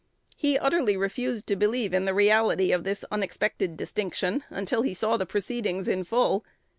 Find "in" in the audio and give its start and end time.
1.93-2.05, 5.87-6.03